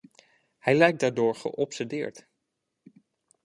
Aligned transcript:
Hij 0.59 0.75
lijkt 0.77 0.99
daardoor 0.99 1.35
geobsedeerd. 1.35 2.27